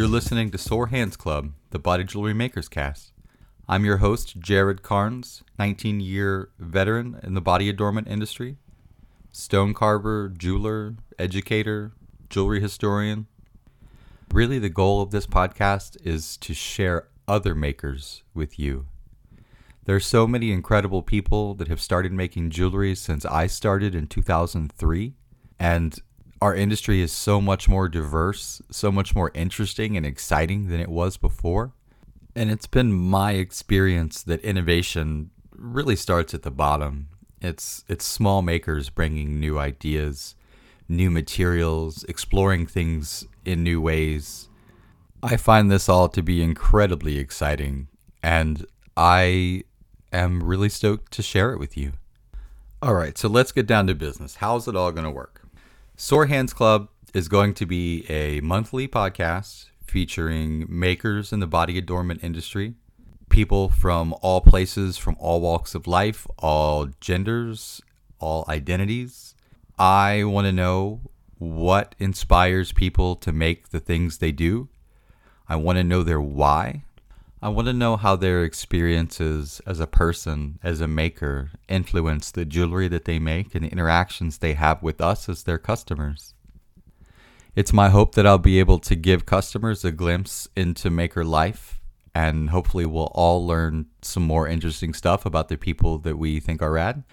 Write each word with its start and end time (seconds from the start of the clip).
You're 0.00 0.08
listening 0.08 0.50
to 0.52 0.56
Sore 0.56 0.86
Hands 0.86 1.14
Club, 1.14 1.52
the 1.72 1.78
Body 1.78 2.04
Jewelry 2.04 2.32
Makers 2.32 2.70
Cast. 2.70 3.12
I'm 3.68 3.84
your 3.84 3.98
host, 3.98 4.40
Jared 4.40 4.80
Karnes, 4.80 5.42
19 5.58 6.00
year 6.00 6.48
veteran 6.58 7.20
in 7.22 7.34
the 7.34 7.42
body 7.42 7.68
adornment 7.68 8.08
industry, 8.08 8.56
stone 9.30 9.74
carver, 9.74 10.30
jeweler, 10.30 10.94
educator, 11.18 11.92
jewelry 12.30 12.62
historian. 12.62 13.26
Really, 14.32 14.58
the 14.58 14.70
goal 14.70 15.02
of 15.02 15.10
this 15.10 15.26
podcast 15.26 15.98
is 16.02 16.38
to 16.38 16.54
share 16.54 17.08
other 17.28 17.54
makers 17.54 18.22
with 18.32 18.58
you. 18.58 18.86
There 19.84 19.96
are 19.96 20.00
so 20.00 20.26
many 20.26 20.50
incredible 20.50 21.02
people 21.02 21.52
that 21.56 21.68
have 21.68 21.82
started 21.82 22.14
making 22.14 22.48
jewelry 22.48 22.94
since 22.94 23.26
I 23.26 23.48
started 23.48 23.94
in 23.94 24.06
2003. 24.06 25.12
And 25.58 25.98
our 26.40 26.54
industry 26.54 27.02
is 27.02 27.12
so 27.12 27.40
much 27.40 27.68
more 27.68 27.88
diverse, 27.88 28.62
so 28.70 28.90
much 28.90 29.14
more 29.14 29.30
interesting 29.34 29.96
and 29.96 30.06
exciting 30.06 30.68
than 30.68 30.80
it 30.80 30.88
was 30.88 31.16
before. 31.16 31.72
And 32.34 32.50
it's 32.50 32.66
been 32.66 32.92
my 32.92 33.32
experience 33.32 34.22
that 34.22 34.40
innovation 34.40 35.30
really 35.52 35.96
starts 35.96 36.32
at 36.32 36.42
the 36.42 36.50
bottom. 36.50 37.08
It's 37.42 37.84
it's 37.88 38.04
small 38.04 38.40
makers 38.42 38.88
bringing 38.88 39.38
new 39.38 39.58
ideas, 39.58 40.34
new 40.88 41.10
materials, 41.10 42.04
exploring 42.04 42.66
things 42.66 43.26
in 43.44 43.62
new 43.62 43.80
ways. 43.80 44.48
I 45.22 45.36
find 45.36 45.70
this 45.70 45.88
all 45.88 46.08
to 46.10 46.22
be 46.22 46.42
incredibly 46.42 47.18
exciting 47.18 47.88
and 48.22 48.64
I 48.96 49.64
am 50.12 50.42
really 50.42 50.68
stoked 50.68 51.12
to 51.12 51.22
share 51.22 51.52
it 51.52 51.58
with 51.58 51.76
you. 51.76 51.92
All 52.82 52.94
right, 52.94 53.16
so 53.18 53.28
let's 53.28 53.52
get 53.52 53.66
down 53.66 53.86
to 53.88 53.94
business. 53.94 54.36
How's 54.36 54.66
it 54.66 54.76
all 54.76 54.92
going 54.92 55.04
to 55.04 55.10
work? 55.10 55.39
Sore 56.02 56.24
Hands 56.24 56.50
Club 56.54 56.88
is 57.12 57.28
going 57.28 57.52
to 57.52 57.66
be 57.66 58.06
a 58.08 58.40
monthly 58.40 58.88
podcast 58.88 59.66
featuring 59.84 60.64
makers 60.66 61.30
in 61.30 61.40
the 61.40 61.46
body 61.46 61.76
adornment 61.76 62.24
industry, 62.24 62.72
people 63.28 63.68
from 63.68 64.14
all 64.22 64.40
places, 64.40 64.96
from 64.96 65.14
all 65.20 65.42
walks 65.42 65.74
of 65.74 65.86
life, 65.86 66.26
all 66.38 66.88
genders, 67.02 67.82
all 68.18 68.46
identities. 68.48 69.34
I 69.78 70.24
want 70.24 70.46
to 70.46 70.52
know 70.52 71.02
what 71.36 71.94
inspires 71.98 72.72
people 72.72 73.14
to 73.16 73.30
make 73.30 73.68
the 73.68 73.78
things 73.78 74.18
they 74.18 74.32
do. 74.32 74.70
I 75.50 75.56
want 75.56 75.76
to 75.76 75.84
know 75.84 76.02
their 76.02 76.18
why. 76.18 76.84
I 77.42 77.48
want 77.48 77.68
to 77.68 77.72
know 77.72 77.96
how 77.96 78.16
their 78.16 78.44
experiences 78.44 79.62
as 79.66 79.80
a 79.80 79.86
person, 79.86 80.58
as 80.62 80.82
a 80.82 80.86
maker, 80.86 81.52
influence 81.70 82.30
the 82.30 82.44
jewelry 82.44 82.86
that 82.88 83.06
they 83.06 83.18
make 83.18 83.54
and 83.54 83.64
the 83.64 83.70
interactions 83.70 84.38
they 84.38 84.52
have 84.52 84.82
with 84.82 85.00
us 85.00 85.26
as 85.26 85.44
their 85.44 85.56
customers. 85.56 86.34
It's 87.56 87.72
my 87.72 87.88
hope 87.88 88.14
that 88.14 88.26
I'll 88.26 88.36
be 88.36 88.58
able 88.58 88.78
to 88.80 88.94
give 88.94 89.24
customers 89.24 89.86
a 89.86 89.90
glimpse 89.90 90.48
into 90.54 90.90
maker 90.90 91.24
life, 91.24 91.80
and 92.14 92.50
hopefully, 92.50 92.84
we'll 92.84 93.12
all 93.14 93.46
learn 93.46 93.86
some 94.02 94.24
more 94.24 94.46
interesting 94.46 94.92
stuff 94.92 95.24
about 95.24 95.48
the 95.48 95.56
people 95.56 95.96
that 95.98 96.18
we 96.18 96.40
think 96.40 96.60
are 96.60 96.72
rad. 96.72 97.04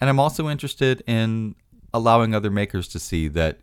And 0.00 0.08
I'm 0.08 0.20
also 0.20 0.48
interested 0.48 1.02
in 1.08 1.56
allowing 1.92 2.34
other 2.34 2.50
makers 2.50 2.86
to 2.88 3.00
see 3.00 3.26
that 3.28 3.58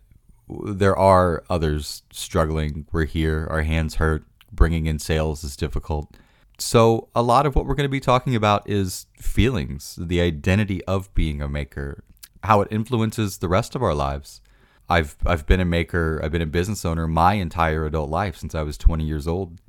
there 0.48 0.96
are 0.96 1.44
others 1.48 2.02
struggling. 2.10 2.86
We're 2.92 3.04
here, 3.06 3.46
our 3.50 3.62
hands 3.62 3.94
hurt, 3.94 4.24
bringing 4.60 4.84
in 4.84 4.98
sales 4.98 5.42
is 5.42 5.56
difficult. 5.56 6.14
So, 6.58 7.08
a 7.14 7.22
lot 7.22 7.46
of 7.46 7.56
what 7.56 7.64
we're 7.64 7.74
going 7.74 7.88
to 7.88 7.88
be 7.88 7.98
talking 7.98 8.36
about 8.36 8.68
is 8.68 9.06
feelings, 9.16 9.98
the 9.98 10.20
identity 10.20 10.84
of 10.84 11.12
being 11.14 11.40
a 11.40 11.48
maker, 11.48 12.04
how 12.44 12.60
it 12.60 12.68
influences 12.70 13.38
the 13.38 13.48
rest 13.48 13.74
of 13.74 13.82
our 13.82 13.94
lives. 13.94 14.42
I've 14.86 15.16
I've 15.24 15.46
been 15.46 15.60
a 15.60 15.64
maker, 15.64 16.20
I've 16.22 16.30
been 16.30 16.42
a 16.42 16.46
business 16.58 16.84
owner 16.84 17.08
my 17.08 17.34
entire 17.34 17.86
adult 17.86 18.10
life 18.10 18.36
since 18.36 18.54
I 18.54 18.60
was 18.60 18.76
20 18.76 19.02
years 19.02 19.26
old. 19.26 19.62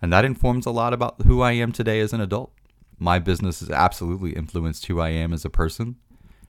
And 0.00 0.10
that 0.14 0.24
informs 0.24 0.64
a 0.64 0.70
lot 0.70 0.94
about 0.94 1.20
who 1.26 1.42
I 1.42 1.52
am 1.52 1.70
today 1.70 2.00
as 2.00 2.14
an 2.14 2.22
adult. 2.22 2.52
My 2.98 3.18
business 3.18 3.60
has 3.60 3.68
absolutely 3.68 4.32
influenced 4.32 4.86
who 4.86 4.98
I 4.98 5.10
am 5.10 5.34
as 5.34 5.44
a 5.44 5.50
person, 5.50 5.96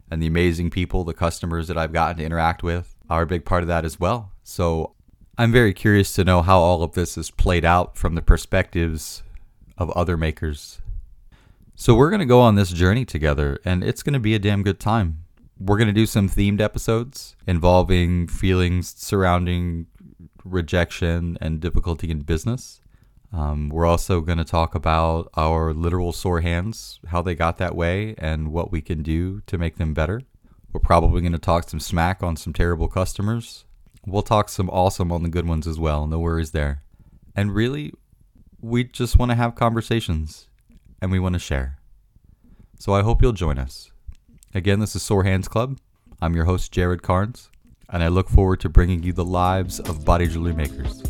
and 0.10 0.24
the 0.24 0.28
amazing 0.28 0.70
people, 0.70 1.04
the 1.04 1.14
customers 1.14 1.68
that 1.68 1.78
I've 1.78 1.92
gotten 1.92 2.20
to 2.20 2.24
interact 2.24 2.64
with 2.64 2.96
are 3.10 3.24
a 3.24 3.28
big 3.28 3.44
part 3.44 3.62
of 3.62 3.68
that 3.68 3.84
as 3.84 4.00
well. 4.00 4.32
So, 4.42 4.93
I'm 5.36 5.52
very 5.52 5.74
curious 5.74 6.14
to 6.14 6.24
know 6.24 6.44
how 6.44 6.60
all 6.60 6.84
of 6.84 6.92
this 6.92 7.18
is 7.18 7.32
played 7.32 7.66
out 7.66 7.98
from 7.98 8.14
the 8.14 8.22
perspectives 8.22 9.24
of 9.80 9.90
other 9.92 10.16
makers. 10.16 10.80
So 11.74 11.96
we're 11.96 12.12
going 12.12 12.20
to 12.20 12.26
go 12.28 12.40
on 12.40 12.54
this 12.54 12.70
journey 12.70 13.04
together, 13.04 13.58
and 13.66 13.84
it's 13.84 14.04
going 14.04 14.14
to 14.14 14.20
be 14.20 14.36
a 14.36 14.40
damn 14.40 14.62
good 14.62 14.80
time. 14.80 15.24
We're 15.60 15.78
going 15.78 15.88
to 15.88 15.94
do 15.94 16.06
some 16.06 16.30
themed 16.30 16.62
episodes 16.62 17.36
involving 17.48 18.28
feelings 18.28 18.94
surrounding 18.96 19.88
rejection 20.44 21.40
and 21.42 21.60
difficulty 21.60 22.12
in 22.12 22.20
business. 22.20 22.80
Um, 23.32 23.70
we're 23.70 23.88
also 23.88 24.22
going 24.22 24.38
to 24.38 24.44
talk 24.44 24.76
about 24.76 25.32
our 25.36 25.74
literal 25.74 26.12
sore 26.14 26.42
hands, 26.42 27.00
how 27.08 27.24
they 27.24 27.34
got 27.34 27.58
that 27.58 27.76
way, 27.76 28.14
and 28.20 28.52
what 28.52 28.72
we 28.72 28.82
can 28.82 29.02
do 29.02 29.42
to 29.48 29.58
make 29.58 29.78
them 29.78 29.96
better. 29.96 30.22
We're 30.72 30.80
probably 30.80 31.22
going 31.22 31.34
to 31.34 31.40
talk 31.40 31.68
some 31.68 31.80
smack 31.80 32.22
on 32.22 32.36
some 32.36 32.54
terrible 32.54 32.88
customers. 32.88 33.66
We'll 34.06 34.22
talk 34.22 34.50
some 34.50 34.70
awesome 34.70 35.12
on 35.12 35.24
the 35.24 35.30
good 35.30 35.48
ones 35.48 35.66
as 35.66 35.80
well. 35.80 36.08
No 36.08 36.20
worries 36.20 36.52
there. 36.52 36.84
And 37.36 37.56
really, 37.56 37.94
we 38.62 38.84
just 38.84 39.18
want 39.18 39.32
to 39.32 39.36
have 39.36 39.56
conversations 39.56 40.48
and 41.02 41.12
we 41.12 41.20
want 41.20 41.34
to 41.34 41.40
share. 41.40 41.78
So 42.80 42.94
I 42.94 43.02
hope 43.02 43.22
you'll 43.22 43.32
join 43.32 43.58
us. 43.58 43.92
Again, 44.54 44.80
this 44.80 44.96
is 44.96 45.04
Sore 45.04 45.24
Hands 45.24 45.48
Club. 45.48 45.80
I'm 46.22 46.36
your 46.36 46.46
host, 46.46 46.72
Jared 46.72 47.02
Karnes, 47.02 47.50
and 47.90 48.04
I 48.04 48.10
look 48.10 48.30
forward 48.30 48.60
to 48.62 48.70
bringing 48.70 49.04
you 49.04 49.14
the 49.14 49.26
lives 49.26 49.80
of 49.80 50.04
body 50.04 50.28
jewelry 50.28 50.54
makers. 50.54 51.02